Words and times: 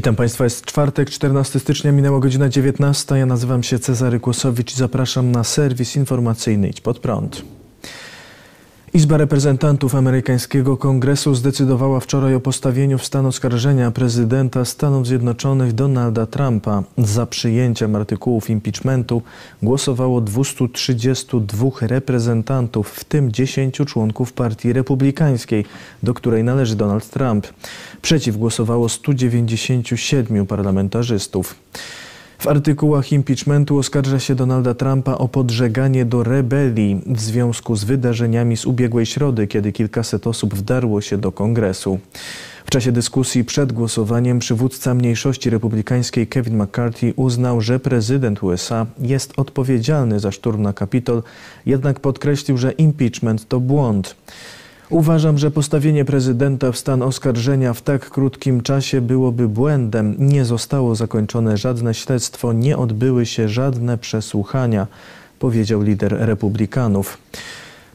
Witam 0.00 0.16
Państwa, 0.16 0.44
jest 0.44 0.64
czwartek, 0.64 1.10
14 1.10 1.60
stycznia, 1.60 1.92
minęła 1.92 2.20
godzina 2.20 2.48
19. 2.48 3.14
Ja 3.18 3.26
nazywam 3.26 3.62
się 3.62 3.78
Cezary 3.78 4.20
Kłosowicz 4.20 4.72
i 4.72 4.76
zapraszam 4.76 5.32
na 5.32 5.44
serwis 5.44 5.96
informacyjny 5.96 6.68
Idź 6.68 6.80
Pod 6.80 6.98
Prąd. 6.98 7.42
Izba 8.94 9.16
Reprezentantów 9.16 9.94
amerykańskiego 9.94 10.76
kongresu 10.76 11.34
zdecydowała 11.34 12.00
wczoraj 12.00 12.34
o 12.34 12.40
postawieniu 12.40 12.98
w 12.98 13.04
stan 13.04 13.26
oskarżenia 13.26 13.90
prezydenta 13.90 14.64
Stanów 14.64 15.06
Zjednoczonych 15.06 15.72
Donalda 15.72 16.26
Trumpa. 16.26 16.82
Za 16.98 17.26
przyjęciem 17.26 17.96
artykułów 17.96 18.50
impeachmentu 18.50 19.22
głosowało 19.62 20.20
232 20.20 21.70
reprezentantów, 21.80 22.88
w 22.88 23.04
tym 23.04 23.32
10 23.32 23.76
członków 23.76 24.32
Partii 24.32 24.72
Republikańskiej, 24.72 25.64
do 26.02 26.14
której 26.14 26.44
należy 26.44 26.76
Donald 26.76 27.10
Trump. 27.10 27.46
Przeciw 28.02 28.36
głosowało 28.36 28.88
197 28.88 30.46
parlamentarzystów. 30.46 31.54
W 32.40 32.46
artykułach 32.46 33.12
impeachmentu 33.12 33.78
oskarża 33.78 34.18
się 34.18 34.34
Donalda 34.34 34.74
Trumpa 34.74 35.14
o 35.14 35.28
podżeganie 35.28 36.04
do 36.04 36.22
rebelii 36.22 37.00
w 37.06 37.20
związku 37.20 37.76
z 37.76 37.84
wydarzeniami 37.84 38.56
z 38.56 38.66
ubiegłej 38.66 39.06
środy, 39.06 39.46
kiedy 39.46 39.72
kilkaset 39.72 40.26
osób 40.26 40.54
wdarło 40.54 41.00
się 41.00 41.18
do 41.18 41.32
kongresu. 41.32 41.98
W 42.66 42.70
czasie 42.70 42.92
dyskusji 42.92 43.44
przed 43.44 43.72
głosowaniem 43.72 44.38
przywódca 44.38 44.94
mniejszości 44.94 45.50
republikańskiej 45.50 46.26
Kevin 46.26 46.62
McCarthy 46.62 47.12
uznał, 47.16 47.60
że 47.60 47.80
prezydent 47.80 48.42
USA 48.42 48.86
jest 48.98 49.32
odpowiedzialny 49.36 50.20
za 50.20 50.32
szturm 50.32 50.62
na 50.62 50.72
Kapitol, 50.72 51.22
jednak 51.66 52.00
podkreślił, 52.00 52.58
że 52.58 52.72
impeachment 52.72 53.48
to 53.48 53.60
błąd. 53.60 54.16
Uważam, 54.90 55.38
że 55.38 55.50
postawienie 55.50 56.04
prezydenta 56.04 56.72
w 56.72 56.78
stan 56.78 57.02
oskarżenia 57.02 57.74
w 57.74 57.82
tak 57.82 58.10
krótkim 58.10 58.60
czasie 58.60 59.00
byłoby 59.00 59.48
błędem. 59.48 60.14
Nie 60.18 60.44
zostało 60.44 60.94
zakończone 60.94 61.56
żadne 61.56 61.94
śledztwo, 61.94 62.52
nie 62.52 62.76
odbyły 62.76 63.26
się 63.26 63.48
żadne 63.48 63.98
przesłuchania, 63.98 64.86
powiedział 65.38 65.82
lider 65.82 66.16
republikanów. 66.18 67.18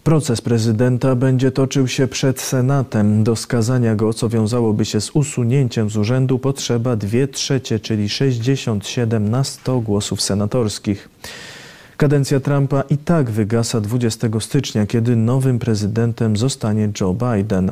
Proces 0.03 0.41
prezydenta 0.41 1.15
będzie 1.15 1.51
toczył 1.51 1.87
się 1.87 2.07
przed 2.07 2.41
Senatem. 2.41 3.23
Do 3.23 3.35
skazania 3.35 3.95
go, 3.95 4.13
co 4.13 4.29
wiązałoby 4.29 4.85
się 4.85 5.01
z 5.01 5.09
usunięciem 5.15 5.89
z 5.89 5.97
urzędu, 5.97 6.39
potrzeba 6.39 6.95
2 6.95 7.09
trzecie, 7.31 7.79
czyli 7.79 8.09
67 8.09 9.29
na 9.29 9.43
100 9.43 9.79
głosów 9.79 10.21
senatorskich. 10.21 11.09
Kadencja 11.97 12.39
Trumpa 12.39 12.83
i 12.89 12.97
tak 12.97 13.29
wygasa 13.29 13.81
20 13.81 14.27
stycznia, 14.39 14.85
kiedy 14.85 15.15
nowym 15.15 15.59
prezydentem 15.59 16.37
zostanie 16.37 16.89
Joe 17.01 17.13
Biden. 17.13 17.71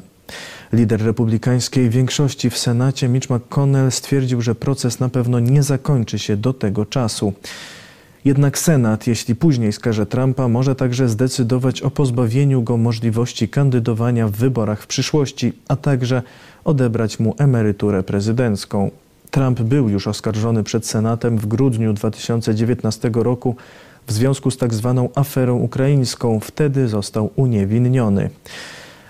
Lider 0.73 1.03
republikańskiej 1.05 1.89
większości 1.89 2.49
w 2.49 2.57
Senacie 2.57 3.07
Mitch 3.07 3.29
McConnell 3.29 3.91
stwierdził, 3.91 4.41
że 4.41 4.55
proces 4.55 4.99
na 4.99 5.09
pewno 5.09 5.39
nie 5.39 5.63
zakończy 5.63 6.19
się 6.19 6.37
do 6.37 6.53
tego 6.53 6.85
czasu. 6.85 7.33
Jednak 8.25 8.57
Senat, 8.57 9.07
jeśli 9.07 9.35
później 9.35 9.73
skaże 9.73 10.05
Trumpa, 10.05 10.47
może 10.47 10.75
także 10.75 11.09
zdecydować 11.09 11.81
o 11.81 11.91
pozbawieniu 11.91 12.61
go 12.61 12.77
możliwości 12.77 13.49
kandydowania 13.49 14.27
w 14.27 14.31
wyborach 14.31 14.81
w 14.81 14.87
przyszłości, 14.87 15.53
a 15.67 15.75
także 15.75 16.21
odebrać 16.63 17.19
mu 17.19 17.35
emeryturę 17.37 18.03
prezydencką. 18.03 18.91
Trump 19.31 19.61
był 19.61 19.89
już 19.89 20.07
oskarżony 20.07 20.63
przed 20.63 20.87
Senatem 20.87 21.37
w 21.37 21.45
grudniu 21.45 21.93
2019 21.93 23.11
roku 23.13 23.55
w 24.07 24.11
związku 24.11 24.51
z 24.51 24.57
tak 24.57 24.73
zwaną 24.73 25.09
aferą 25.15 25.57
ukraińską. 25.57 26.39
Wtedy 26.39 26.87
został 26.87 27.29
uniewinniony. 27.35 28.29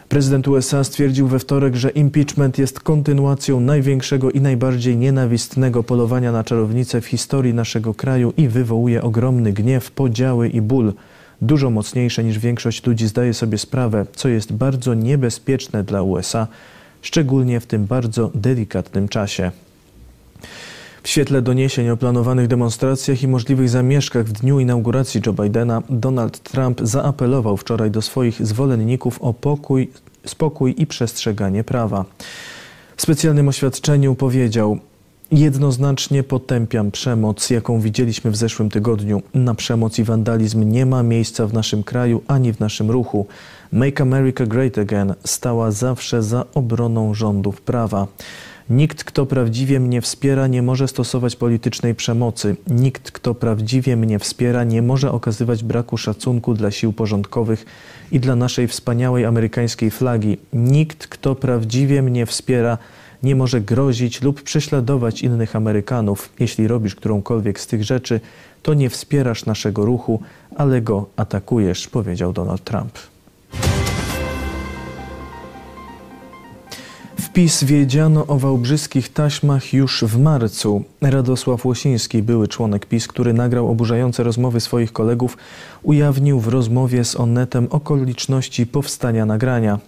Prezydent 0.09 0.47
USA 0.47 0.83
stwierdził 0.83 1.27
we 1.27 1.39
wtorek, 1.39 1.75
że 1.75 1.89
impeachment 1.89 2.57
jest 2.57 2.79
kontynuacją 2.79 3.59
największego 3.59 4.31
i 4.31 4.41
najbardziej 4.41 4.97
nienawistnego 4.97 5.83
polowania 5.83 6.31
na 6.31 6.43
czarownicę 6.43 7.01
w 7.01 7.05
historii 7.05 7.53
naszego 7.53 7.93
kraju 7.93 8.33
i 8.37 8.47
wywołuje 8.47 9.01
ogromny 9.01 9.53
gniew, 9.53 9.91
podziały 9.91 10.49
i 10.49 10.61
ból. 10.61 10.93
Dużo 11.41 11.69
mocniejsze 11.69 12.23
niż 12.23 12.39
większość 12.39 12.85
ludzi 12.85 13.07
zdaje 13.07 13.33
sobie 13.33 13.57
sprawę, 13.57 14.05
co 14.15 14.27
jest 14.29 14.53
bardzo 14.53 14.93
niebezpieczne 14.93 15.83
dla 15.83 16.01
USA, 16.01 16.47
szczególnie 17.01 17.59
w 17.59 17.65
tym 17.65 17.85
bardzo 17.85 18.31
delikatnym 18.35 19.07
czasie. 19.07 19.51
W 21.03 21.07
świetle 21.07 21.41
doniesień 21.41 21.89
o 21.89 21.97
planowanych 21.97 22.47
demonstracjach 22.47 23.23
i 23.23 23.27
możliwych 23.27 23.69
zamieszkach 23.69 24.25
w 24.25 24.31
dniu 24.31 24.59
inauguracji 24.59 25.21
Joe 25.25 25.33
Bidena, 25.33 25.81
Donald 25.89 26.39
Trump 26.39 26.81
zaapelował 26.83 27.57
wczoraj 27.57 27.91
do 27.91 28.01
swoich 28.01 28.45
zwolenników 28.47 29.21
o 29.21 29.33
pokój, 29.33 29.89
spokój 30.25 30.75
i 30.77 30.87
przestrzeganie 30.87 31.63
prawa. 31.63 32.05
W 32.97 33.01
specjalnym 33.01 33.47
oświadczeniu 33.47 34.15
powiedział: 34.15 34.79
Jednoznacznie 35.31 36.23
potępiam 36.23 36.91
przemoc, 36.91 37.49
jaką 37.49 37.79
widzieliśmy 37.79 38.31
w 38.31 38.35
zeszłym 38.35 38.69
tygodniu. 38.69 39.21
Na 39.33 39.55
przemoc 39.55 39.99
i 39.99 40.03
wandalizm 40.03 40.63
nie 40.69 40.85
ma 40.85 41.03
miejsca 41.03 41.47
w 41.47 41.53
naszym 41.53 41.83
kraju 41.83 42.23
ani 42.27 42.53
w 42.53 42.59
naszym 42.59 42.91
ruchu. 42.91 43.27
Make 43.71 44.01
America 44.01 44.45
Great 44.45 44.77
Again 44.77 45.13
stała 45.23 45.71
zawsze 45.71 46.23
za 46.23 46.45
obroną 46.53 47.13
rządów 47.13 47.61
prawa. 47.61 48.07
Nikt, 48.69 49.03
kto 49.03 49.25
prawdziwie 49.25 49.79
mnie 49.79 50.01
wspiera, 50.01 50.47
nie 50.47 50.61
może 50.61 50.87
stosować 50.87 51.35
politycznej 51.35 51.95
przemocy. 51.95 52.55
Nikt, 52.67 53.11
kto 53.11 53.35
prawdziwie 53.35 53.95
mnie 53.97 54.19
wspiera, 54.19 54.63
nie 54.63 54.81
może 54.81 55.11
okazywać 55.11 55.63
braku 55.63 55.97
szacunku 55.97 56.53
dla 56.53 56.71
sił 56.71 56.93
porządkowych 56.93 57.65
i 58.11 58.19
dla 58.19 58.35
naszej 58.35 58.67
wspaniałej 58.67 59.25
amerykańskiej 59.25 59.91
flagi. 59.91 60.37
Nikt, 60.53 61.07
kto 61.07 61.35
prawdziwie 61.35 62.01
mnie 62.01 62.25
wspiera, 62.25 62.77
nie 63.23 63.35
może 63.35 63.61
grozić 63.61 64.21
lub 64.21 64.43
prześladować 64.43 65.21
innych 65.21 65.55
Amerykanów. 65.55 66.29
Jeśli 66.39 66.67
robisz 66.67 66.95
którąkolwiek 66.95 67.59
z 67.59 67.67
tych 67.67 67.83
rzeczy, 67.83 68.19
to 68.63 68.73
nie 68.73 68.89
wspierasz 68.89 69.45
naszego 69.45 69.85
ruchu, 69.85 70.21
ale 70.55 70.81
go 70.81 71.05
atakujesz, 71.15 71.87
powiedział 71.87 72.33
Donald 72.33 72.63
Trump. 72.63 72.97
PiS 77.29 77.63
wiedziano 77.63 78.27
o 78.27 78.39
wałbrzyskich 78.39 79.13
taśmach 79.13 79.73
już 79.73 80.03
w 80.03 80.19
marcu. 80.19 80.83
Radosław 81.01 81.65
Łosiński, 81.65 82.23
były 82.23 82.47
członek 82.47 82.85
PiS, 82.85 83.07
który 83.07 83.33
nagrał 83.33 83.71
oburzające 83.71 84.23
rozmowy 84.23 84.59
swoich 84.59 84.93
kolegów, 84.93 85.37
ujawnił 85.83 86.39
w 86.39 86.47
rozmowie 86.47 87.05
z 87.05 87.15
Onetem 87.15 87.67
okoliczności 87.69 88.67
powstania 88.67 89.25
nagrania. 89.25 89.79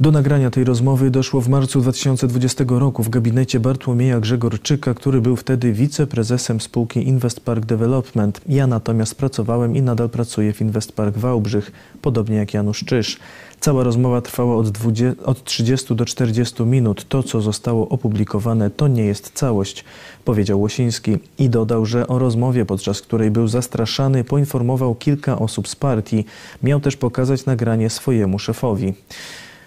Do 0.00 0.10
nagrania 0.10 0.50
tej 0.50 0.64
rozmowy 0.64 1.10
doszło 1.10 1.40
w 1.40 1.48
marcu 1.48 1.80
2020 1.80 2.64
roku 2.68 3.02
w 3.02 3.08
gabinecie 3.08 3.60
Bartłomieja 3.60 4.20
Grzegorczyka, 4.20 4.94
który 4.94 5.20
był 5.20 5.36
wtedy 5.36 5.72
wiceprezesem 5.72 6.60
spółki 6.60 7.08
Investpark 7.08 7.66
Development. 7.66 8.40
Ja 8.48 8.66
natomiast 8.66 9.14
pracowałem 9.14 9.76
i 9.76 9.82
nadal 9.82 10.08
pracuję 10.08 10.52
w 10.52 10.60
Investpark 10.60 11.18
Wałbrzych, 11.18 11.72
podobnie 12.02 12.36
jak 12.36 12.54
Janusz 12.54 12.84
Czyż. 12.84 13.18
Cała 13.60 13.82
rozmowa 13.84 14.20
trwała 14.20 14.56
od, 14.56 14.70
20, 14.70 15.24
od 15.24 15.44
30 15.44 15.94
do 15.94 16.04
40 16.04 16.62
minut. 16.62 17.08
To, 17.08 17.22
co 17.22 17.40
zostało 17.40 17.88
opublikowane, 17.88 18.70
to 18.70 18.88
nie 18.88 19.04
jest 19.04 19.30
całość, 19.34 19.84
powiedział 20.24 20.60
Łosiński 20.60 21.18
i 21.38 21.50
dodał, 21.50 21.86
że 21.86 22.08
o 22.08 22.18
rozmowie, 22.18 22.64
podczas 22.64 23.00
której 23.00 23.30
był 23.30 23.48
zastraszany, 23.48 24.24
poinformował 24.24 24.94
kilka 24.94 25.38
osób 25.38 25.68
z 25.68 25.76
partii. 25.76 26.24
Miał 26.62 26.80
też 26.80 26.96
pokazać 26.96 27.46
nagranie 27.46 27.90
swojemu 27.90 28.38
szefowi. 28.38 28.94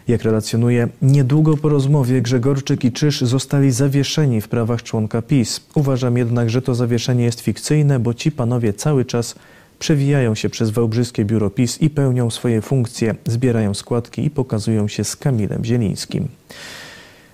Jak 0.07 0.23
relacjonuje, 0.23 0.87
niedługo 1.01 1.57
po 1.57 1.69
rozmowie 1.69 2.21
Grzegorczyk 2.21 2.85
i 2.85 2.91
Czyż 2.91 3.21
zostali 3.21 3.71
zawieszeni 3.71 4.41
w 4.41 4.47
prawach 4.47 4.83
członka 4.83 5.21
PiS. 5.21 5.61
Uważam 5.75 6.17
jednak, 6.17 6.49
że 6.49 6.61
to 6.61 6.75
zawieszenie 6.75 7.23
jest 7.23 7.41
fikcyjne, 7.41 7.99
bo 7.99 8.13
ci 8.13 8.31
panowie 8.31 8.73
cały 8.73 9.05
czas 9.05 9.35
przewijają 9.83 10.35
się 10.35 10.49
przez 10.49 10.69
Wałbrzyskie 10.69 11.25
Biuro 11.25 11.49
PiS 11.49 11.81
i 11.81 11.89
pełnią 11.89 12.29
swoje 12.29 12.61
funkcje, 12.61 13.15
zbierają 13.25 13.73
składki 13.73 14.25
i 14.25 14.29
pokazują 14.29 14.87
się 14.87 15.03
z 15.03 15.15
Kamilem 15.15 15.65
Zielińskim. 15.65 16.27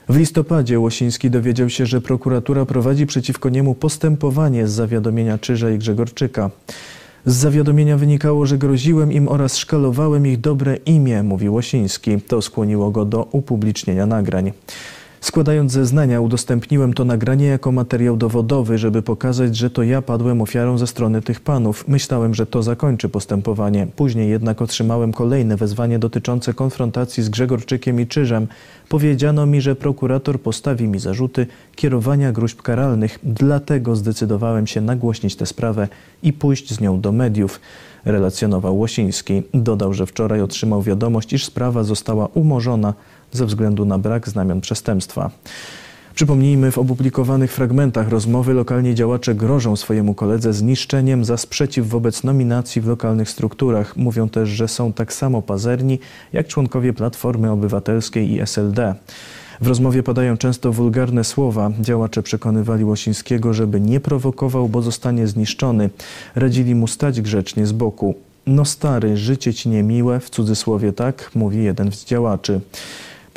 W 0.09 0.15
listopadzie 0.15 0.79
Łosiński 0.79 1.29
dowiedział 1.29 1.69
się, 1.69 1.85
że 1.85 2.01
prokuratura 2.01 2.65
prowadzi 2.65 3.05
przeciwko 3.05 3.49
niemu 3.49 3.75
postępowanie 3.75 4.67
z 4.67 4.71
zawiadomienia 4.71 5.37
Czyża 5.37 5.71
i 5.71 5.77
Grzegorczyka. 5.77 6.49
Z 7.25 7.35
zawiadomienia 7.35 7.97
wynikało, 7.97 8.45
że 8.45 8.57
groziłem 8.57 9.11
im 9.11 9.27
oraz 9.27 9.57
szkalowałem 9.57 10.27
ich 10.27 10.41
dobre 10.41 10.75
imię, 10.75 11.23
mówił 11.23 11.53
Łosiński. 11.53 12.21
To 12.21 12.41
skłoniło 12.41 12.91
go 12.91 13.05
do 13.05 13.27
upublicznienia 13.31 14.05
nagrań. 14.05 14.51
Składając 15.21 15.71
zeznania, 15.71 16.21
udostępniłem 16.21 16.93
to 16.93 17.05
nagranie 17.05 17.45
jako 17.45 17.71
materiał 17.71 18.17
dowodowy, 18.17 18.77
żeby 18.77 19.01
pokazać, 19.01 19.57
że 19.57 19.69
to 19.69 19.83
ja 19.83 20.01
padłem 20.01 20.41
ofiarą 20.41 20.77
ze 20.77 20.87
strony 20.87 21.21
tych 21.21 21.39
panów. 21.39 21.87
Myślałem, 21.87 22.33
że 22.33 22.45
to 22.45 22.63
zakończy 22.63 23.09
postępowanie. 23.09 23.87
Później 23.95 24.29
jednak 24.29 24.61
otrzymałem 24.61 25.13
kolejne 25.13 25.57
wezwanie 25.57 25.99
dotyczące 25.99 26.53
konfrontacji 26.53 27.23
z 27.23 27.29
Grzegorczykiem 27.29 27.99
i 27.99 28.07
Czyżem. 28.07 28.47
Powiedziano 28.89 29.45
mi, 29.45 29.61
że 29.61 29.75
prokurator 29.75 30.41
postawi 30.41 30.87
mi 30.87 30.99
zarzuty 30.99 31.47
kierowania 31.75 32.31
gruźb 32.31 32.61
karalnych, 32.61 33.19
dlatego 33.23 33.95
zdecydowałem 33.95 34.67
się 34.67 34.81
nagłośnić 34.81 35.35
tę 35.35 35.45
sprawę 35.45 35.87
i 36.23 36.33
pójść 36.33 36.73
z 36.73 36.81
nią 36.81 37.01
do 37.01 37.11
mediów 37.11 37.59
relacjonował 38.05 38.77
Łosiński. 38.77 39.43
Dodał, 39.53 39.93
że 39.93 40.05
wczoraj 40.05 40.41
otrzymał 40.41 40.81
wiadomość, 40.81 41.33
iż 41.33 41.45
sprawa 41.45 41.83
została 41.83 42.27
umorzona 42.33 42.93
ze 43.31 43.45
względu 43.45 43.85
na 43.85 43.97
brak 43.97 44.29
znamion 44.29 44.61
przestępstwa. 44.61 45.31
Przypomnijmy, 46.19 46.71
w 46.71 46.77
opublikowanych 46.77 47.51
fragmentach 47.51 48.09
rozmowy 48.09 48.53
lokalni 48.53 48.95
działacze 48.95 49.35
grożą 49.35 49.75
swojemu 49.75 50.13
koledze 50.13 50.53
zniszczeniem 50.53 51.25
za 51.25 51.37
sprzeciw 51.37 51.87
wobec 51.87 52.23
nominacji 52.23 52.81
w 52.81 52.87
lokalnych 52.87 53.29
strukturach. 53.29 53.97
Mówią 53.97 54.29
też, 54.29 54.49
że 54.49 54.67
są 54.67 54.93
tak 54.93 55.13
samo 55.13 55.41
pazerni 55.41 55.99
jak 56.33 56.47
członkowie 56.47 56.93
Platformy 56.93 57.51
Obywatelskiej 57.51 58.31
i 58.31 58.41
SLD. 58.41 58.95
W 59.61 59.67
rozmowie 59.67 60.03
padają 60.03 60.37
często 60.37 60.71
wulgarne 60.71 61.23
słowa. 61.23 61.71
Działacze 61.81 62.23
przekonywali 62.23 62.83
Łosińskiego, 62.83 63.53
żeby 63.53 63.81
nie 63.81 63.99
prowokował, 63.99 64.69
bo 64.69 64.81
zostanie 64.81 65.27
zniszczony. 65.27 65.89
Radzili 66.35 66.75
mu 66.75 66.87
stać 66.87 67.21
grzecznie 67.21 67.65
z 67.65 67.71
boku. 67.71 68.15
No 68.47 68.65
stary, 68.65 69.17
życie 69.17 69.53
ci 69.53 69.69
niemiłe, 69.69 70.19
w 70.19 70.29
cudzysłowie 70.29 70.93
tak, 70.93 71.31
mówi 71.35 71.63
jeden 71.63 71.91
z 71.91 72.05
działaczy. 72.05 72.61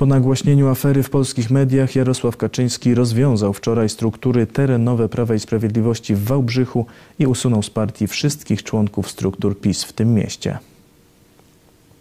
Po 0.02 0.06
nagłośnieniu 0.06 0.68
afery 0.68 1.02
w 1.02 1.10
polskich 1.10 1.50
mediach 1.50 1.96
Jarosław 1.96 2.36
Kaczyński 2.36 2.94
rozwiązał 2.94 3.52
wczoraj 3.52 3.88
struktury 3.88 4.46
terenowe 4.46 5.08
Prawa 5.08 5.34
i 5.34 5.38
Sprawiedliwości 5.38 6.14
w 6.14 6.24
Wałbrzychu 6.24 6.86
i 7.18 7.26
usunął 7.26 7.62
z 7.62 7.70
partii 7.70 8.06
wszystkich 8.06 8.62
członków 8.62 9.10
struktur 9.10 9.60
PiS 9.60 9.84
w 9.84 9.92
tym 9.92 10.14
mieście. 10.14 10.58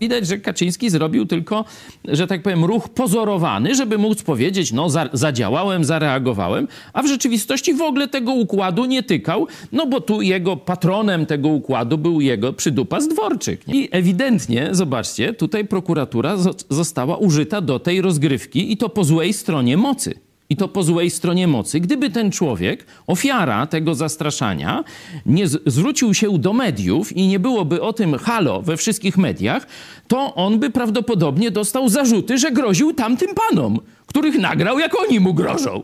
Widać, 0.01 0.27
że 0.27 0.37
Kaczyński 0.37 0.89
zrobił 0.89 1.25
tylko, 1.25 1.65
że 2.07 2.27
tak 2.27 2.41
powiem, 2.41 2.65
ruch 2.65 2.89
pozorowany, 2.89 3.75
żeby 3.75 3.97
móc 3.97 4.23
powiedzieć, 4.23 4.71
no 4.71 4.89
za, 4.89 5.09
zadziałałem, 5.13 5.83
zareagowałem, 5.83 6.67
a 6.93 7.03
w 7.03 7.07
rzeczywistości 7.07 7.73
w 7.73 7.81
ogóle 7.81 8.07
tego 8.07 8.33
układu 8.33 8.85
nie 8.85 9.03
tykał, 9.03 9.47
no 9.71 9.87
bo 9.87 10.01
tu 10.01 10.21
jego 10.21 10.57
patronem 10.57 11.25
tego 11.25 11.47
układu 11.47 11.97
był 11.97 12.21
jego 12.21 12.53
przydupas 12.53 13.07
Dworczyk. 13.07 13.61
I 13.67 13.89
ewidentnie, 13.91 14.69
zobaczcie, 14.71 15.33
tutaj 15.33 15.65
prokuratura 15.65 16.37
została 16.69 17.17
użyta 17.17 17.61
do 17.61 17.79
tej 17.79 18.01
rozgrywki 18.01 18.71
i 18.71 18.77
to 18.77 18.89
po 18.89 19.03
złej 19.03 19.33
stronie 19.33 19.77
mocy 19.77 20.30
i 20.51 20.55
to 20.55 20.67
po 20.67 20.83
złej 20.83 21.09
stronie 21.09 21.47
mocy. 21.47 21.79
Gdyby 21.79 22.09
ten 22.09 22.31
człowiek, 22.31 22.85
ofiara 23.07 23.67
tego 23.67 23.95
zastraszania, 23.95 24.83
nie 25.25 25.47
zwrócił 25.47 26.13
się 26.13 26.39
do 26.39 26.53
mediów 26.53 27.17
i 27.17 27.27
nie 27.27 27.39
byłoby 27.39 27.81
o 27.81 27.93
tym 27.93 28.17
halo 28.17 28.61
we 28.61 28.77
wszystkich 28.77 29.17
mediach, 29.17 29.67
to 30.07 30.35
on 30.35 30.59
by 30.59 30.69
prawdopodobnie 30.69 31.51
dostał 31.51 31.89
zarzuty, 31.89 32.37
że 32.37 32.51
groził 32.51 32.93
tamtym 32.93 33.29
panom, 33.35 33.79
których 34.05 34.39
nagrał, 34.39 34.79
jak 34.79 34.99
oni 34.99 35.19
mu 35.19 35.33
grożą. 35.33 35.83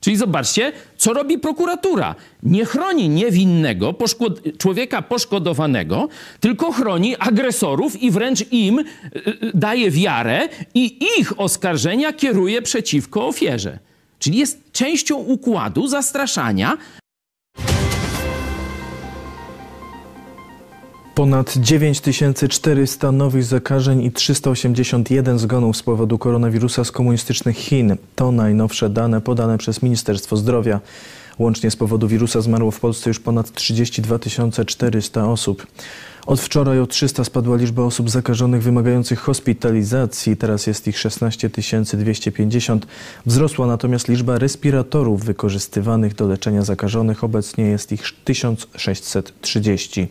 Czyli 0.00 0.16
zobaczcie, 0.16 0.72
co 0.96 1.12
robi 1.12 1.38
prokuratura. 1.38 2.14
Nie 2.42 2.64
chroni 2.64 3.08
niewinnego, 3.08 3.92
poszkod 3.92 4.58
człowieka 4.58 5.02
poszkodowanego, 5.02 6.08
tylko 6.40 6.72
chroni 6.72 7.16
agresorów 7.16 8.02
i 8.02 8.10
wręcz 8.10 8.52
im 8.52 8.78
y, 8.78 8.84
y, 9.26 9.50
daje 9.54 9.90
wiarę 9.90 10.48
i 10.74 10.98
ich 11.20 11.40
oskarżenia 11.40 12.12
kieruje 12.12 12.62
przeciwko 12.62 13.26
ofierze. 13.26 13.78
Czyli 14.18 14.38
jest 14.38 14.72
częścią 14.72 15.16
układu 15.16 15.88
zastraszania. 15.88 16.76
Ponad 21.14 21.58
9400 21.58 23.12
nowych 23.12 23.44
zakażeń 23.44 24.02
i 24.02 24.12
381 24.12 25.38
zgonów 25.38 25.76
z 25.76 25.82
powodu 25.82 26.18
koronawirusa 26.18 26.84
z 26.84 26.92
komunistycznych 26.92 27.56
Chin. 27.56 27.96
To 28.16 28.32
najnowsze 28.32 28.90
dane 28.90 29.20
podane 29.20 29.58
przez 29.58 29.82
Ministerstwo 29.82 30.36
Zdrowia. 30.36 30.80
Łącznie 31.38 31.70
z 31.70 31.76
powodu 31.76 32.08
wirusa 32.08 32.40
zmarło 32.40 32.70
w 32.70 32.80
Polsce 32.80 33.10
już 33.10 33.20
ponad 33.20 33.52
32 33.52 34.18
400 34.66 35.28
osób. 35.28 35.66
Od 36.28 36.40
wczoraj 36.40 36.80
o 36.80 36.86
300 36.86 37.24
spadła 37.24 37.56
liczba 37.56 37.82
osób 37.82 38.10
zakażonych 38.10 38.62
wymagających 38.62 39.18
hospitalizacji. 39.18 40.36
Teraz 40.36 40.66
jest 40.66 40.88
ich 40.88 40.98
16 40.98 41.50
250. 41.94 42.86
Wzrosła 43.26 43.66
natomiast 43.66 44.08
liczba 44.08 44.38
respiratorów 44.38 45.24
wykorzystywanych 45.24 46.14
do 46.14 46.26
leczenia 46.26 46.62
zakażonych. 46.62 47.24
Obecnie 47.24 47.64
jest 47.64 47.92
ich 47.92 48.02
1630. 48.24 50.08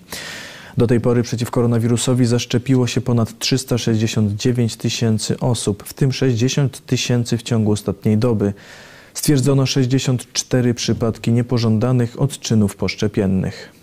Do 0.77 0.87
tej 0.87 1.01
pory 1.01 1.23
przeciw 1.23 1.51
koronawirusowi 1.51 2.25
zaszczepiło 2.25 2.87
się 2.87 3.01
ponad 3.01 3.39
369 3.39 4.75
tysięcy 4.75 5.39
osób, 5.39 5.83
w 5.83 5.93
tym 5.93 6.13
60 6.13 6.85
tysięcy 6.85 7.37
w 7.37 7.43
ciągu 7.43 7.71
ostatniej 7.71 8.17
doby. 8.17 8.53
Stwierdzono 9.13 9.65
64 9.65 10.73
przypadki 10.73 11.31
niepożądanych 11.31 12.21
odczynów 12.21 12.75
poszczepiennych. 12.75 13.76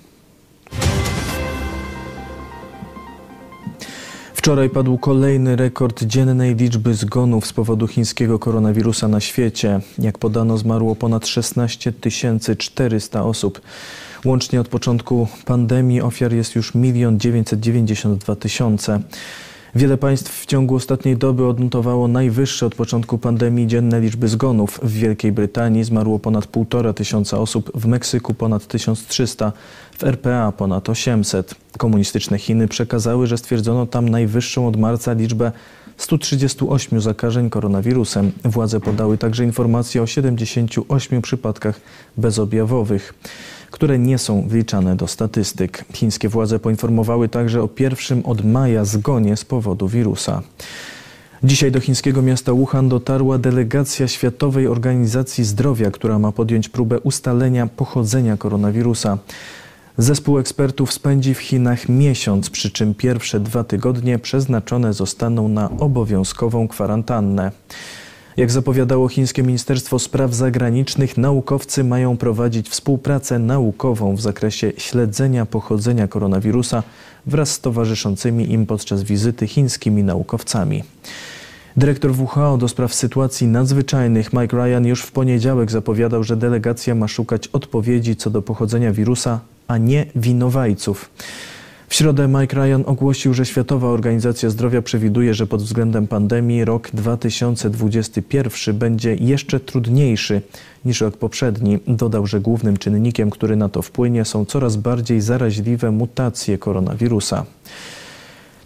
Wczoraj 4.44 4.70
padł 4.70 4.98
kolejny 4.98 5.56
rekord 5.56 6.02
dziennej 6.02 6.54
liczby 6.54 6.94
zgonów 6.94 7.46
z 7.46 7.52
powodu 7.52 7.86
chińskiego 7.86 8.38
koronawirusa 8.38 9.08
na 9.08 9.20
świecie. 9.20 9.80
Jak 9.98 10.18
podano, 10.18 10.58
zmarło 10.58 10.96
ponad 10.96 11.26
16 11.26 11.92
400 12.58 13.22
osób. 13.22 13.60
Łącznie 14.24 14.60
od 14.60 14.68
początku 14.68 15.28
pandemii 15.44 16.00
ofiar 16.00 16.32
jest 16.32 16.54
już 16.54 16.72
1 16.74 17.20
992 17.20 18.36
tysiące. 18.36 19.00
Wiele 19.76 19.96
państw 19.96 20.42
w 20.42 20.46
ciągu 20.46 20.74
ostatniej 20.74 21.16
doby 21.16 21.46
odnotowało 21.46 22.08
najwyższe 22.08 22.66
od 22.66 22.74
początku 22.74 23.18
pandemii 23.18 23.66
dzienne 23.66 24.00
liczby 24.00 24.28
zgonów. 24.28 24.80
W 24.82 24.92
Wielkiej 24.92 25.32
Brytanii 25.32 25.84
zmarło 25.84 26.18
ponad 26.18 26.46
1,5 26.46 26.94
tysiąca 26.94 27.38
osób, 27.38 27.70
w 27.74 27.86
Meksyku 27.86 28.34
ponad 28.34 28.66
1300, 28.66 29.52
w 29.98 30.04
RPA 30.04 30.52
ponad 30.52 30.88
800. 30.88 31.54
Komunistyczne 31.78 32.38
Chiny 32.38 32.68
przekazały, 32.68 33.26
że 33.26 33.38
stwierdzono 33.38 33.86
tam 33.86 34.08
najwyższą 34.08 34.68
od 34.68 34.76
marca 34.76 35.12
liczbę 35.12 35.52
138 35.96 37.00
zakażeń 37.00 37.50
koronawirusem. 37.50 38.32
Władze 38.44 38.80
podały 38.80 39.18
także 39.18 39.44
informacje 39.44 40.02
o 40.02 40.06
78 40.06 41.22
przypadkach 41.22 41.80
bezobjawowych 42.16 43.14
które 43.74 43.98
nie 43.98 44.18
są 44.18 44.48
wliczane 44.48 44.96
do 44.96 45.06
statystyk. 45.06 45.84
Chińskie 45.92 46.28
władze 46.28 46.58
poinformowały 46.58 47.28
także 47.28 47.62
o 47.62 47.68
pierwszym 47.68 48.26
od 48.26 48.44
maja 48.44 48.84
zgonie 48.84 49.36
z 49.36 49.44
powodu 49.44 49.88
wirusa. 49.88 50.42
Dzisiaj 51.44 51.72
do 51.72 51.80
chińskiego 51.80 52.22
miasta 52.22 52.52
Wuhan 52.52 52.88
dotarła 52.88 53.38
delegacja 53.38 54.08
Światowej 54.08 54.66
Organizacji 54.66 55.44
Zdrowia, 55.44 55.90
która 55.90 56.18
ma 56.18 56.32
podjąć 56.32 56.68
próbę 56.68 57.00
ustalenia 57.00 57.66
pochodzenia 57.66 58.36
koronawirusa. 58.36 59.18
Zespół 59.98 60.38
ekspertów 60.38 60.92
spędzi 60.92 61.34
w 61.34 61.38
Chinach 61.38 61.88
miesiąc, 61.88 62.50
przy 62.50 62.70
czym 62.70 62.94
pierwsze 62.94 63.40
dwa 63.40 63.64
tygodnie 63.64 64.18
przeznaczone 64.18 64.92
zostaną 64.92 65.48
na 65.48 65.70
obowiązkową 65.70 66.68
kwarantannę. 66.68 67.52
Jak 68.36 68.50
zapowiadało 68.50 69.08
chińskie 69.08 69.42
Ministerstwo 69.42 69.98
Spraw 69.98 70.34
Zagranicznych, 70.34 71.16
naukowcy 71.16 71.84
mają 71.84 72.16
prowadzić 72.16 72.68
współpracę 72.68 73.38
naukową 73.38 74.16
w 74.16 74.20
zakresie 74.20 74.72
śledzenia 74.76 75.46
pochodzenia 75.46 76.08
koronawirusa 76.08 76.82
wraz 77.26 77.50
z 77.50 77.60
towarzyszącymi 77.60 78.52
im 78.52 78.66
podczas 78.66 79.02
wizyty 79.02 79.46
chińskimi 79.46 80.04
naukowcami. 80.04 80.84
Dyrektor 81.76 82.10
WHO 82.10 82.56
do 82.56 82.68
spraw 82.68 82.94
sytuacji 82.94 83.46
nadzwyczajnych 83.46 84.32
Mike 84.32 84.56
Ryan 84.56 84.86
już 84.86 85.02
w 85.02 85.12
poniedziałek 85.12 85.70
zapowiadał, 85.70 86.24
że 86.24 86.36
delegacja 86.36 86.94
ma 86.94 87.08
szukać 87.08 87.48
odpowiedzi 87.48 88.16
co 88.16 88.30
do 88.30 88.42
pochodzenia 88.42 88.92
wirusa, 88.92 89.40
a 89.68 89.78
nie 89.78 90.06
winowajców. 90.16 91.10
W 91.88 91.94
środę 91.94 92.28
Mike 92.28 92.56
Ryan 92.56 92.82
ogłosił, 92.86 93.34
że 93.34 93.46
Światowa 93.46 93.88
Organizacja 93.88 94.50
Zdrowia 94.50 94.82
przewiduje, 94.82 95.34
że 95.34 95.46
pod 95.46 95.62
względem 95.62 96.06
pandemii 96.06 96.64
rok 96.64 96.90
2021 96.94 98.78
będzie 98.78 99.14
jeszcze 99.14 99.60
trudniejszy 99.60 100.42
niż 100.84 101.00
rok 101.00 101.16
poprzedni. 101.16 101.78
Dodał, 101.86 102.26
że 102.26 102.40
głównym 102.40 102.76
czynnikiem, 102.76 103.30
który 103.30 103.56
na 103.56 103.68
to 103.68 103.82
wpłynie, 103.82 104.24
są 104.24 104.44
coraz 104.44 104.76
bardziej 104.76 105.20
zaraźliwe 105.20 105.90
mutacje 105.90 106.58
koronawirusa. 106.58 107.44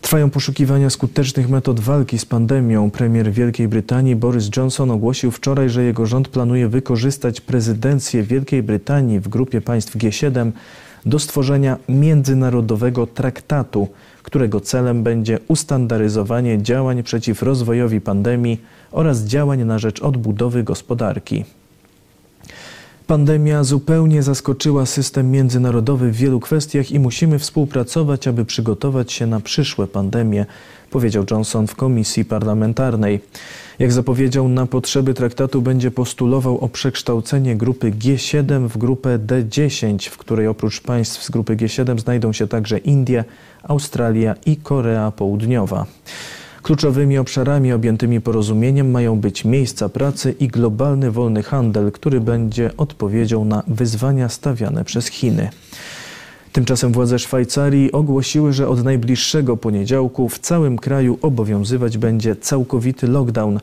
Trwają 0.01 0.31
poszukiwania 0.31 0.91
skutecznych 0.91 1.49
metod 1.49 1.81
walki 1.81 2.19
z 2.19 2.25
pandemią. 2.25 2.91
Premier 2.91 3.33
Wielkiej 3.33 3.69
Brytanii 3.69 4.17
Boris 4.17 4.51
Johnson 4.57 4.91
ogłosił 4.91 5.31
wczoraj, 5.31 5.71
że 5.71 5.85
jego 5.85 6.07
rząd 6.07 6.29
planuje 6.29 6.69
wykorzystać 6.69 7.41
prezydencję 7.41 8.23
Wielkiej 8.23 8.63
Brytanii 8.63 9.21
w 9.21 9.29
grupie 9.29 9.61
państw 9.61 9.97
G7 9.97 10.51
do 11.09 11.19
stworzenia 11.19 11.77
międzynarodowego 11.89 13.07
traktatu, 13.07 13.89
którego 14.23 14.61
celem 14.61 15.03
będzie 15.03 15.39
ustandaryzowanie 15.49 16.63
działań 16.63 17.03
przeciw 17.03 17.43
rozwojowi 17.43 18.01
pandemii 18.01 18.61
oraz 18.93 19.25
działań 19.25 19.65
na 19.65 19.79
rzecz 19.79 20.03
odbudowy 20.03 20.63
gospodarki. 20.63 21.45
Pandemia 23.09 23.65
zupełnie 23.65 24.23
zaskoczyła 24.23 24.87
system 24.87 25.31
międzynarodowy 25.31 26.11
w 26.11 26.17
wielu 26.17 26.41
kwestiach 26.41 26.91
i 26.91 26.99
musimy 26.99 27.39
współpracować, 27.39 28.29
aby 28.29 28.45
przygotować 28.45 29.13
się 29.13 29.27
na 29.27 29.41
przyszłe 29.41 29.87
pandemie, 29.87 30.47
powiedział 30.91 31.25
Johnson 31.31 31.67
w 31.67 31.75
komisji 31.75 32.25
parlamentarnej. 32.25 33.21
Jak 33.79 33.93
zapowiedział, 33.93 34.49
na 34.49 34.67
potrzeby 34.67 35.15
traktatu 35.15 35.63
będzie 35.63 35.91
postulował 35.91 36.59
o 36.59 36.69
przekształcenie 36.69 37.57
grupy 37.57 37.91
G7 37.91 38.69
w 38.69 38.79
grupę 38.79 39.19
D10, 39.19 40.09
w 40.11 40.19
której 40.19 40.47
oprócz 40.47 40.81
państw 40.81 41.23
z 41.23 41.31
grupy 41.31 41.57
G7 41.57 41.99
znajdą 41.99 42.33
się 42.33 42.49
także 42.49 42.79
Indie, 42.79 43.25
Australia 43.63 44.35
i 44.47 44.57
Korea 44.57 45.11
Południowa. 45.11 45.87
Kluczowymi 46.63 47.19
obszarami 47.19 47.73
objętymi 47.73 48.21
porozumieniem 48.21 48.91
mają 48.91 49.21
być 49.21 49.45
miejsca 49.45 49.89
pracy 49.89 50.35
i 50.41 50.49
globalny 50.49 51.11
wolny 51.11 51.43
handel, 51.43 51.93
który 51.93 52.21
będzie 52.21 52.71
odpowiedzią 52.77 53.45
na 53.45 53.63
wyzwania 53.67 54.29
stawiane 54.29 54.85
przez 54.85 55.07
Chiny. 55.07 55.51
Tymczasem 56.53 56.93
władze 56.93 57.19
Szwajcarii 57.19 57.93
ogłosiły, 57.93 58.53
że 58.53 58.69
od 58.69 58.85
najbliższego 58.85 59.57
poniedziałku 59.57 60.29
w 60.29 60.39
całym 60.39 60.79
kraju 60.79 61.19
obowiązywać 61.23 61.99
będzie 61.99 62.37
całkowity 62.37 63.07
lockdown. 63.07 63.61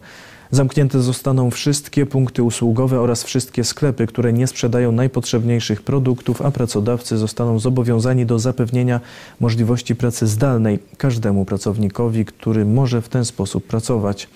Zamknięte 0.52 1.02
zostaną 1.02 1.52
wszystkie 1.52 2.06
punkty 2.06 2.44
usługowe 2.44 3.00
oraz 3.00 3.24
wszystkie 3.24 3.64
sklepy, 3.64 4.08
które 4.08 4.34
nie 4.34 4.48
sprzedają 4.48 4.92
najpotrzebniejszych 4.92 5.82
produktów, 5.82 6.42
a 6.42 6.52
pracodawcy 6.52 7.18
zostaną 7.18 7.60
zobowiązani 7.60 8.26
do 8.26 8.40
zapewnienia 8.40 9.00
możliwości 9.40 9.96
pracy 9.96 10.28
zdalnej 10.28 10.80
każdemu 10.98 11.46
pracownikowi, 11.46 12.26
który 12.26 12.66
może 12.66 13.02
w 13.02 13.10
ten 13.10 13.26
sposób 13.26 13.68
pracować. 13.68 14.28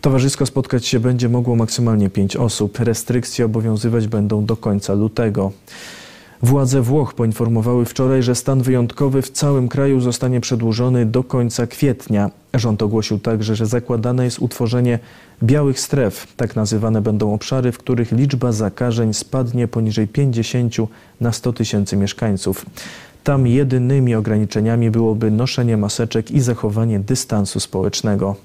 Towarzysko 0.00 0.46
spotkać 0.46 0.86
się 0.86 1.00
będzie 1.00 1.28
mogło 1.28 1.56
maksymalnie 1.56 2.10
pięć 2.10 2.36
osób. 2.36 2.78
Restrykcje 2.78 3.44
obowiązywać 3.44 4.08
będą 4.08 4.44
do 4.44 4.56
końca 4.56 4.94
lutego. 4.94 5.52
Władze 6.42 6.82
Włoch 6.82 7.14
poinformowały 7.14 7.84
wczoraj, 7.84 8.22
że 8.22 8.34
stan 8.34 8.62
wyjątkowy 8.62 9.22
w 9.22 9.30
całym 9.30 9.68
kraju 9.68 10.00
zostanie 10.00 10.40
przedłużony 10.40 11.06
do 11.06 11.24
końca 11.24 11.66
kwietnia. 11.66 12.30
Rząd 12.54 12.82
ogłosił 12.82 13.18
także, 13.18 13.56
że 13.56 13.66
zakładane 13.66 14.24
jest 14.24 14.38
utworzenie 14.38 14.98
białych 15.42 15.80
stref. 15.80 16.26
Tak 16.36 16.56
nazywane 16.56 17.02
będą 17.02 17.34
obszary, 17.34 17.72
w 17.72 17.78
których 17.78 18.12
liczba 18.12 18.52
zakażeń 18.52 19.14
spadnie 19.14 19.68
poniżej 19.68 20.08
50 20.08 20.74
na 21.20 21.32
100 21.32 21.52
tysięcy 21.52 21.96
mieszkańców. 21.96 22.66
Tam 23.24 23.46
jedynymi 23.46 24.14
ograniczeniami 24.14 24.90
byłoby 24.90 25.30
noszenie 25.30 25.76
maseczek 25.76 26.30
i 26.30 26.40
zachowanie 26.40 27.00
dystansu 27.00 27.60
społecznego. 27.60 28.36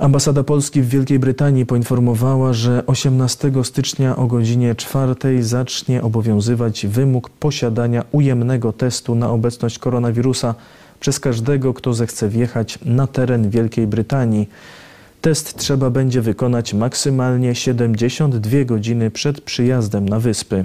Ambasada 0.00 0.44
Polski 0.44 0.82
w 0.82 0.88
Wielkiej 0.88 1.18
Brytanii 1.18 1.66
poinformowała, 1.66 2.52
że 2.52 2.86
18 2.86 3.52
stycznia 3.62 4.16
o 4.16 4.26
godzinie 4.26 4.74
4 4.74 5.42
zacznie 5.42 6.02
obowiązywać 6.02 6.86
wymóg 6.86 7.30
posiadania 7.30 8.04
ujemnego 8.12 8.72
testu 8.72 9.14
na 9.14 9.30
obecność 9.30 9.78
koronawirusa 9.78 10.54
przez 11.00 11.20
każdego, 11.20 11.74
kto 11.74 11.94
zechce 11.94 12.28
wjechać 12.28 12.78
na 12.84 13.06
teren 13.06 13.50
Wielkiej 13.50 13.86
Brytanii. 13.86 14.48
Test 15.20 15.56
trzeba 15.56 15.90
będzie 15.90 16.20
wykonać 16.20 16.74
maksymalnie 16.74 17.54
72 17.54 18.64
godziny 18.64 19.10
przed 19.10 19.40
przyjazdem 19.40 20.08
na 20.08 20.20
wyspy. 20.20 20.64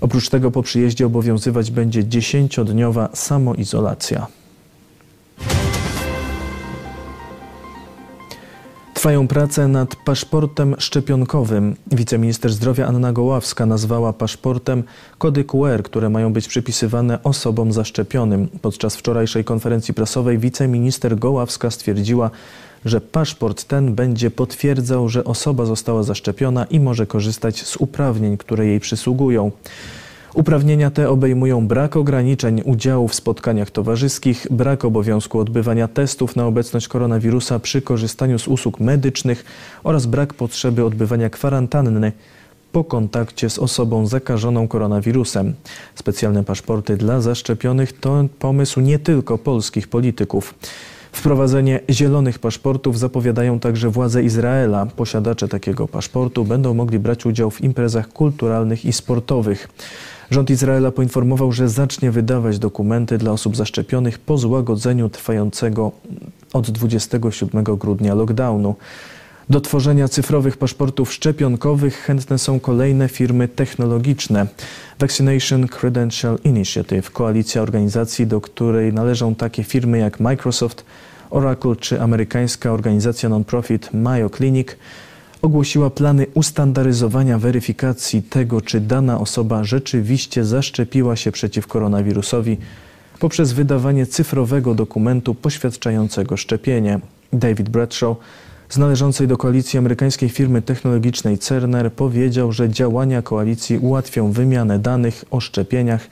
Oprócz 0.00 0.28
tego 0.28 0.50
po 0.50 0.62
przyjeździe 0.62 1.06
obowiązywać 1.06 1.70
będzie 1.70 2.04
10-dniowa 2.04 3.08
samoizolacja. 3.12 4.26
Trwają 9.06 9.28
prace 9.28 9.68
nad 9.68 9.96
paszportem 9.96 10.74
szczepionkowym. 10.78 11.76
Wiceminister 11.92 12.52
zdrowia 12.52 12.86
Anna 12.86 13.12
Goławska 13.12 13.66
nazwała 13.66 14.12
paszportem 14.12 14.82
kody 15.18 15.44
QR, 15.44 15.82
które 15.82 16.10
mają 16.10 16.32
być 16.32 16.48
przypisywane 16.48 17.22
osobom 17.22 17.72
zaszczepionym. 17.72 18.48
Podczas 18.62 18.96
wczorajszej 18.96 19.44
konferencji 19.44 19.94
prasowej 19.94 20.38
wiceminister 20.38 21.18
Goławska 21.18 21.70
stwierdziła, 21.70 22.30
że 22.84 23.00
paszport 23.00 23.64
ten 23.64 23.94
będzie 23.94 24.30
potwierdzał, 24.30 25.08
że 25.08 25.24
osoba 25.24 25.64
została 25.64 26.02
zaszczepiona 26.02 26.64
i 26.64 26.80
może 26.80 27.06
korzystać 27.06 27.62
z 27.62 27.76
uprawnień, 27.76 28.36
które 28.36 28.66
jej 28.66 28.80
przysługują. 28.80 29.50
Uprawnienia 30.36 30.90
te 30.90 31.10
obejmują 31.10 31.68
brak 31.68 31.96
ograniczeń 31.96 32.62
udziału 32.64 33.08
w 33.08 33.14
spotkaniach 33.14 33.70
towarzyskich, 33.70 34.46
brak 34.50 34.84
obowiązku 34.84 35.38
odbywania 35.38 35.88
testów 35.88 36.36
na 36.36 36.46
obecność 36.46 36.88
koronawirusa 36.88 37.58
przy 37.58 37.82
korzystaniu 37.82 38.38
z 38.38 38.48
usług 38.48 38.80
medycznych 38.80 39.44
oraz 39.84 40.06
brak 40.06 40.34
potrzeby 40.34 40.84
odbywania 40.84 41.30
kwarantanny 41.30 42.12
po 42.72 42.84
kontakcie 42.84 43.50
z 43.50 43.58
osobą 43.58 44.06
zakażoną 44.06 44.68
koronawirusem. 44.68 45.54
Specjalne 45.94 46.44
paszporty 46.44 46.96
dla 46.96 47.20
zaszczepionych 47.20 48.00
to 48.00 48.24
pomysł 48.38 48.80
nie 48.80 48.98
tylko 48.98 49.38
polskich 49.38 49.88
polityków. 49.88 50.54
Wprowadzenie 51.12 51.80
zielonych 51.90 52.38
paszportów 52.38 52.98
zapowiadają 52.98 53.60
także 53.60 53.90
władze 53.90 54.22
Izraela. 54.22 54.86
Posiadacze 54.86 55.48
takiego 55.48 55.88
paszportu 55.88 56.44
będą 56.44 56.74
mogli 56.74 56.98
brać 56.98 57.26
udział 57.26 57.50
w 57.50 57.60
imprezach 57.60 58.08
kulturalnych 58.08 58.84
i 58.84 58.92
sportowych. 58.92 59.68
Rząd 60.30 60.50
Izraela 60.50 60.90
poinformował, 60.90 61.52
że 61.52 61.68
zacznie 61.68 62.10
wydawać 62.10 62.58
dokumenty 62.58 63.18
dla 63.18 63.32
osób 63.32 63.56
zaszczepionych 63.56 64.18
po 64.18 64.38
złagodzeniu 64.38 65.08
trwającego 65.08 65.92
od 66.52 66.70
27 66.70 67.64
grudnia 67.64 68.14
lockdownu. 68.14 68.74
Do 69.50 69.60
tworzenia 69.60 70.08
cyfrowych 70.08 70.56
paszportów 70.56 71.12
szczepionkowych 71.12 71.96
chętne 71.96 72.38
są 72.38 72.60
kolejne 72.60 73.08
firmy 73.08 73.48
technologiczne. 73.48 74.46
Vaccination 74.98 75.68
Credential 75.68 76.38
Initiative, 76.44 77.10
koalicja 77.10 77.62
organizacji, 77.62 78.26
do 78.26 78.40
której 78.40 78.92
należą 78.92 79.34
takie 79.34 79.64
firmy 79.64 79.98
jak 79.98 80.20
Microsoft, 80.20 80.84
Oracle 81.30 81.76
czy 81.76 82.00
amerykańska 82.00 82.72
organizacja 82.72 83.28
non-profit 83.28 83.90
Mayo 83.94 84.30
Clinic, 84.30 84.68
ogłosiła 85.42 85.90
plany 85.90 86.26
ustandaryzowania 86.34 87.38
weryfikacji 87.38 88.22
tego, 88.22 88.60
czy 88.60 88.80
dana 88.80 89.20
osoba 89.20 89.64
rzeczywiście 89.64 90.44
zaszczepiła 90.44 91.16
się 91.16 91.32
przeciw 91.32 91.66
koronawirusowi 91.66 92.56
poprzez 93.18 93.52
wydawanie 93.52 94.06
cyfrowego 94.06 94.74
dokumentu 94.74 95.34
poświadczającego 95.34 96.36
szczepienie. 96.36 97.00
David 97.32 97.68
Bradshaw 97.68 98.16
z 98.68 98.78
należącej 98.78 99.28
do 99.28 99.36
koalicji 99.36 99.78
amerykańskiej 99.78 100.28
firmy 100.28 100.62
technologicznej 100.62 101.38
Cerner 101.38 101.92
powiedział, 101.92 102.52
że 102.52 102.68
działania 102.68 103.22
koalicji 103.22 103.78
ułatwią 103.78 104.32
wymianę 104.32 104.78
danych 104.78 105.24
o 105.30 105.40
szczepieniach, 105.40 106.08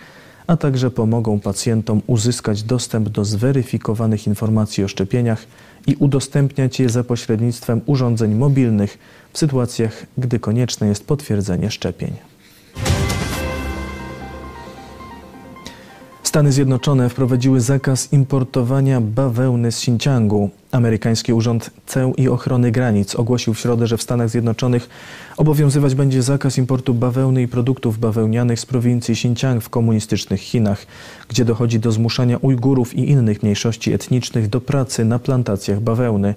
a 0.46 0.56
także 0.56 0.90
pomogą 0.90 1.40
pacjentom 1.40 2.02
uzyskać 2.06 2.62
dostęp 2.62 3.08
do 3.08 3.24
zweryfikowanych 3.24 4.26
informacji 4.26 4.84
o 4.84 4.88
szczepieniach 4.88 5.46
i 5.86 5.96
udostępniać 5.98 6.80
je 6.80 6.88
za 6.88 7.04
pośrednictwem 7.04 7.80
urządzeń 7.86 8.34
mobilnych 8.34 8.98
w 9.32 9.38
sytuacjach, 9.38 10.06
gdy 10.18 10.38
konieczne 10.38 10.86
jest 10.86 11.06
potwierdzenie 11.06 11.70
szczepień. 11.70 12.33
Stany 16.34 16.52
Zjednoczone 16.52 17.08
wprowadziły 17.08 17.60
zakaz 17.60 18.12
importowania 18.12 19.00
bawełny 19.00 19.72
z 19.72 19.78
Xinjiangu. 19.78 20.50
Amerykański 20.72 21.32
Urząd 21.32 21.70
Ceł 21.86 22.14
i 22.14 22.28
Ochrony 22.28 22.70
Granic 22.70 23.14
ogłosił 23.14 23.54
w 23.54 23.58
środę, 23.58 23.86
że 23.86 23.96
w 23.96 24.02
Stanach 24.02 24.28
Zjednoczonych 24.28 24.88
obowiązywać 25.36 25.94
będzie 25.94 26.22
zakaz 26.22 26.58
importu 26.58 26.94
bawełny 26.94 27.42
i 27.42 27.48
produktów 27.48 27.98
bawełnianych 27.98 28.60
z 28.60 28.66
prowincji 28.66 29.12
Xinjiang 29.12 29.62
w 29.62 29.68
komunistycznych 29.68 30.40
Chinach, 30.40 30.86
gdzie 31.28 31.44
dochodzi 31.44 31.80
do 31.80 31.92
zmuszania 31.92 32.36
Ujgurów 32.36 32.94
i 32.94 33.10
innych 33.10 33.42
mniejszości 33.42 33.92
etnicznych 33.92 34.48
do 34.48 34.60
pracy 34.60 35.04
na 35.04 35.18
plantacjach 35.18 35.80
bawełny. 35.80 36.34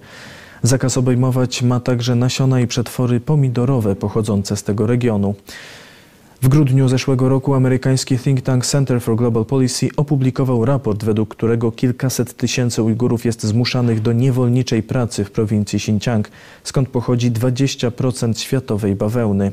Zakaz 0.63 0.98
obejmować 0.98 1.62
ma 1.62 1.80
także 1.80 2.16
nasiona 2.16 2.60
i 2.60 2.68
przetwory 2.68 3.20
pomidorowe 3.20 3.96
pochodzące 3.96 4.58
z 4.58 4.63
tego 4.63 4.88
regionu. 4.88 5.36
W 6.41 6.48
grudniu 6.48 6.88
zeszłego 6.88 7.29
roku 7.29 7.53
amerykański 7.53 8.17
think 8.17 8.41
tank 8.41 8.65
Center 8.65 9.01
for 9.01 9.15
Global 9.15 9.46
Policy 9.46 9.89
opublikował 9.98 10.65
raport, 10.65 11.03
według 11.03 11.29
którego 11.29 11.72
kilkaset 11.72 12.34
tysięcy 12.34 12.84
Ujgurów 12.84 13.25
jest 13.25 13.44
zmuszanych 13.44 14.01
do 14.01 14.13
niewolniczej 14.13 14.84
pracy 14.84 15.25
w 15.25 15.32
prowincji 15.32 15.77
Xinjiang, 15.77 16.29
skąd 16.63 16.89
pochodzi 16.89 17.32
20% 17.32 18.39
światowej 18.39 18.96
bawełny. 18.96 19.51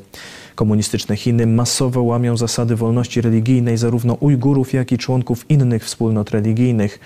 Komunistyczne 0.54 1.16
Chiny 1.16 1.46
masowo 1.46 2.02
łamią 2.02 2.36
zasady 2.36 2.76
wolności 2.76 3.20
religijnej 3.20 3.76
zarówno 3.76 4.14
Ujgurów, 4.14 4.72
jak 4.72 4.92
i 4.92 4.98
członków 4.98 5.50
innych 5.50 5.84
wspólnot 5.84 6.30
religijnych. 6.30 6.98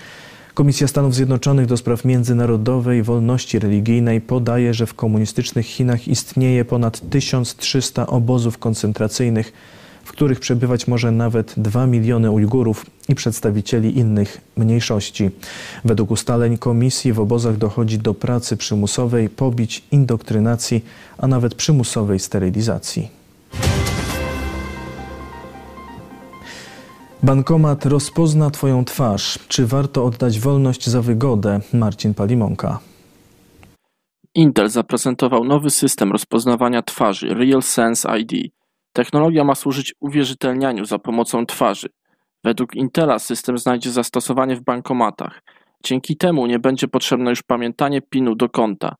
Komisja 0.59 0.87
Stanów 0.87 1.15
Zjednoczonych 1.15 1.65
do 1.65 1.77
spraw 1.77 2.05
międzynarodowej 2.05 3.03
wolności 3.03 3.59
religijnej 3.59 4.21
podaje, 4.21 4.73
że 4.73 4.85
w 4.85 4.93
komunistycznych 4.93 5.65
Chinach 5.65 6.07
istnieje 6.07 6.65
ponad 6.65 7.09
1300 7.09 8.07
obozów 8.07 8.57
koncentracyjnych, 8.57 9.53
w 10.03 10.11
których 10.11 10.39
przebywać 10.39 10.87
może 10.87 11.11
nawet 11.11 11.53
2 11.57 11.87
miliony 11.87 12.31
Ujgurów 12.31 12.85
i 13.09 13.15
przedstawicieli 13.15 13.97
innych 13.97 14.41
mniejszości. 14.57 15.29
Według 15.85 16.11
ustaleń 16.11 16.57
komisji 16.57 17.13
w 17.13 17.19
obozach 17.19 17.57
dochodzi 17.57 17.97
do 17.97 18.13
pracy 18.13 18.57
przymusowej, 18.57 19.29
pobić, 19.29 19.83
indoktrynacji, 19.91 20.85
a 21.17 21.27
nawet 21.27 21.55
przymusowej 21.55 22.19
sterylizacji. 22.19 23.18
Bankomat 27.23 27.85
rozpozna 27.85 28.49
Twoją 28.49 28.85
twarz. 28.85 29.39
Czy 29.47 29.67
warto 29.67 30.05
oddać 30.05 30.39
wolność 30.39 30.89
za 30.89 31.01
wygodę? 31.01 31.59
Marcin 31.73 32.13
Palimonka. 32.13 32.79
Intel 34.35 34.69
zaprezentował 34.69 35.43
nowy 35.43 35.69
system 35.69 36.11
rozpoznawania 36.11 36.81
twarzy 36.81 37.27
RealSense 37.33 38.19
ID. 38.19 38.31
Technologia 38.93 39.43
ma 39.43 39.55
służyć 39.55 39.93
uwierzytelnianiu 39.99 40.85
za 40.85 40.99
pomocą 40.99 41.45
twarzy. 41.45 41.87
Według 42.43 42.75
Intela 42.75 43.19
system 43.19 43.57
znajdzie 43.57 43.91
zastosowanie 43.91 44.55
w 44.55 44.63
bankomatach. 44.63 45.41
Dzięki 45.83 46.17
temu 46.17 46.45
nie 46.45 46.59
będzie 46.59 46.87
potrzebne 46.87 47.29
już 47.29 47.43
pamiętanie 47.43 48.01
PIN-u 48.01 48.35
do 48.35 48.49
konta. 48.49 48.95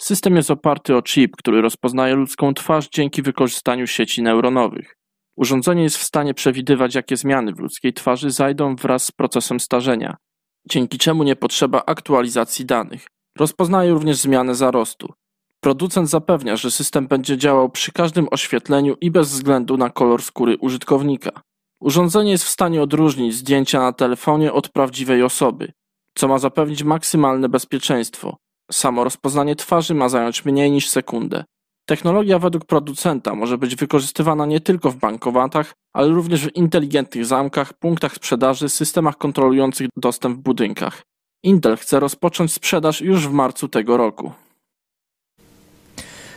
System 0.00 0.36
jest 0.36 0.50
oparty 0.50 0.96
o 0.96 1.02
chip, 1.02 1.36
który 1.36 1.62
rozpoznaje 1.62 2.14
ludzką 2.14 2.54
twarz 2.54 2.88
dzięki 2.88 3.22
wykorzystaniu 3.22 3.86
sieci 3.86 4.22
neuronowych. 4.22 5.01
Urządzenie 5.36 5.82
jest 5.82 5.96
w 5.96 6.02
stanie 6.02 6.34
przewidywać, 6.34 6.94
jakie 6.94 7.16
zmiany 7.16 7.52
w 7.52 7.58
ludzkiej 7.58 7.92
twarzy 7.92 8.30
zajdą 8.30 8.76
wraz 8.76 9.04
z 9.04 9.12
procesem 9.12 9.60
starzenia, 9.60 10.16
dzięki 10.68 10.98
czemu 10.98 11.22
nie 11.22 11.36
potrzeba 11.36 11.82
aktualizacji 11.86 12.64
danych. 12.64 13.06
Rozpoznaje 13.38 13.90
również 13.90 14.16
zmianę 14.16 14.54
zarostu. 14.54 15.12
Producent 15.60 16.10
zapewnia, 16.10 16.56
że 16.56 16.70
system 16.70 17.06
będzie 17.06 17.38
działał 17.38 17.70
przy 17.70 17.92
każdym 17.92 18.28
oświetleniu 18.30 18.96
i 19.00 19.10
bez 19.10 19.28
względu 19.28 19.76
na 19.76 19.90
kolor 19.90 20.22
skóry 20.22 20.56
użytkownika. 20.56 21.42
Urządzenie 21.80 22.30
jest 22.30 22.44
w 22.44 22.48
stanie 22.48 22.82
odróżnić 22.82 23.34
zdjęcia 23.34 23.80
na 23.80 23.92
telefonie 23.92 24.52
od 24.52 24.68
prawdziwej 24.68 25.22
osoby, 25.22 25.72
co 26.14 26.28
ma 26.28 26.38
zapewnić 26.38 26.82
maksymalne 26.82 27.48
bezpieczeństwo. 27.48 28.36
Samo 28.72 29.04
rozpoznanie 29.04 29.56
twarzy 29.56 29.94
ma 29.94 30.08
zająć 30.08 30.44
mniej 30.44 30.70
niż 30.70 30.88
sekundę. 30.88 31.44
Technologia 31.86 32.38
według 32.38 32.64
producenta 32.64 33.34
może 33.34 33.58
być 33.58 33.76
wykorzystywana 33.76 34.46
nie 34.46 34.60
tylko 34.60 34.90
w 34.90 34.96
bankomatach, 34.96 35.72
ale 35.92 36.08
również 36.08 36.46
w 36.46 36.56
inteligentnych 36.56 37.26
zamkach, 37.26 37.72
punktach 37.74 38.14
sprzedaży, 38.14 38.68
systemach 38.68 39.18
kontrolujących 39.18 39.88
dostęp 39.96 40.38
w 40.38 40.40
budynkach. 40.40 41.02
Intel 41.44 41.76
chce 41.76 42.00
rozpocząć 42.00 42.52
sprzedaż 42.52 43.00
już 43.00 43.28
w 43.28 43.32
marcu 43.32 43.68
tego 43.68 43.96
roku. 43.96 44.32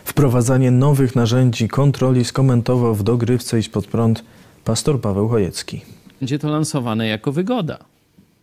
Wprowadzanie 0.06 0.72
nowych 0.72 1.16
narzędzi 1.16 1.68
kontroli 1.68 2.26
skomentował 2.26 2.96
w 2.96 3.04
dogrywce 3.04 3.60
Iść 3.60 3.70
pod 3.70 3.88
prąd 3.88 4.24
pastor 4.64 5.02
Paweł 5.02 5.30
Chojecki. 5.30 5.82
Będzie 6.20 6.40
to 6.40 6.50
lansowane 6.50 7.08
jako 7.08 7.32
wygoda. 7.32 7.95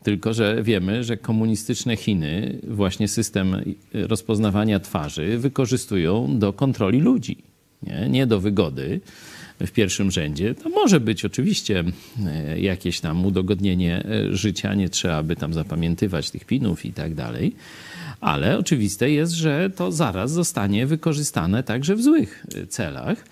Tylko, 0.03 0.35
że 0.35 0.63
wiemy, 0.63 1.05
że 1.05 1.17
komunistyczne 1.17 1.97
Chiny 1.97 2.59
właśnie 2.69 3.09
system 3.09 3.57
rozpoznawania 3.95 4.81
twarzy 4.81 5.39
wykorzystują 5.39 6.39
do 6.39 6.53
kontroli 6.53 7.01
ludzi, 7.01 7.37
nie, 7.83 8.09
nie 8.09 8.27
do 8.27 8.41
wygody 8.41 9.01
w 9.67 9.71
pierwszym 9.71 10.11
rzędzie. 10.11 10.55
To 10.55 10.69
może 10.69 11.01
być 11.01 11.25
oczywiście 11.25 11.85
e, 12.27 12.61
jakieś 12.61 13.01
tam 13.01 13.27
udogodnienie 13.27 14.05
e, 14.05 14.37
życia, 14.37 14.75
nie 14.75 14.89
trzeba 14.89 15.23
by 15.23 15.37
tam 15.37 15.55
zapamiętywać 15.55 16.31
tych 16.31 16.45
pinów 16.45 16.85
i 16.85 16.93
tak 16.93 17.15
dalej. 17.15 17.55
Ale 18.21 18.59
oczywiste 18.59 19.11
jest, 19.11 19.33
że 19.33 19.71
to 19.77 19.93
zaraz 19.93 20.31
zostanie 20.31 20.87
wykorzystane 20.87 21.63
także 21.63 21.97
w 21.97 22.03
złych 22.03 22.47
celach 22.69 23.25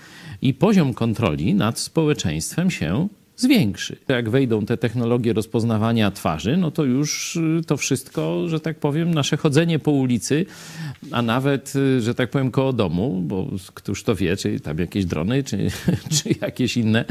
i 0.43 0.55
poziom 0.55 0.95
kontroli 0.95 1.55
nad 1.55 1.79
społeczeństwem 1.79 2.71
się 2.71 3.09
zwiększy. 3.41 3.97
Jak 4.09 4.31
wejdą 4.31 4.67
te 4.67 4.77
technologie 4.77 5.33
rozpoznawania 5.33 6.11
twarzy, 6.11 6.57
no 6.57 6.71
to 6.71 6.85
już 6.85 7.37
y, 7.37 7.61
to 7.67 7.77
wszystko, 7.77 8.49
że 8.49 8.61
tak 8.61 8.79
powiem, 8.79 9.15
nasze 9.15 9.37
chodzenie 9.37 9.79
po 9.79 9.91
ulicy, 9.91 10.47
a 11.11 11.23
nawet, 11.23 11.73
y, 11.77 12.01
że 12.01 12.15
tak 12.15 12.31
powiem, 12.31 12.51
koło 12.51 12.73
domu, 12.73 13.23
bo 13.27 13.47
któż 13.75 14.03
to 14.03 14.15
wie, 14.15 14.37
czy 14.37 14.61
tam 14.61 14.79
jakieś 14.79 15.05
drony, 15.05 15.45
czy, 15.45 15.71
czy 16.23 16.35
jakieś 16.41 16.77
inne 16.77 17.05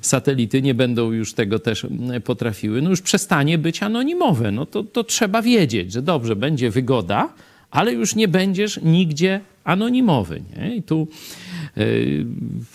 satelity 0.00 0.62
nie 0.62 0.74
będą 0.74 1.12
już 1.12 1.34
tego 1.34 1.58
też 1.58 1.86
potrafiły, 2.24 2.82
no 2.82 2.90
już 2.90 3.02
przestanie 3.02 3.58
być 3.58 3.82
anonimowe. 3.82 4.52
No 4.52 4.66
to, 4.66 4.84
to 4.84 5.04
trzeba 5.04 5.42
wiedzieć, 5.42 5.92
że 5.92 6.02
dobrze, 6.02 6.36
będzie 6.36 6.70
wygoda, 6.70 7.28
ale 7.70 7.92
już 7.92 8.14
nie 8.14 8.28
będziesz 8.28 8.80
nigdzie 8.82 9.40
anonimowy. 9.64 10.42
Nie? 10.56 10.76
I 10.76 10.82
tu 10.82 11.08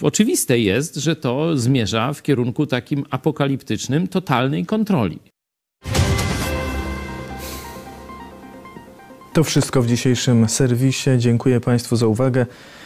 oczywiste 0.02 0.60
jest, 0.60 0.96
że 0.96 1.16
to 1.16 1.58
zmierza 1.58 2.14
w 2.14 2.22
kierunku 2.22 2.66
takim 2.66 3.06
apokaliptycznym, 3.10 4.08
totalnej 4.08 4.66
kontroli. 4.66 5.20
To 9.34 9.44
wszystko 9.44 9.82
w 9.82 9.88
dzisiejszym 9.88 10.50
serwisie. 10.50 11.10
Dziękuję 11.18 11.60
Państwu 11.60 11.96
za 11.96 12.08
uwagę. 12.08 12.46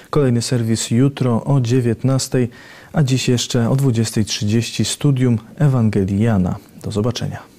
Kolejny 0.10 0.42
serwis 0.42 0.92
jutro 0.92 1.44
o 1.44 1.62
19, 1.62 2.48
a 2.94 3.04
dziś 3.04 3.30
jeszcze 3.30 3.70
o 3.70 3.76
20.30 3.76 4.84
studium 4.84 5.38
Ewangelii 5.56 6.20
Jana. 6.20 6.56
Do 6.84 6.92
zobaczenia. 6.92 7.59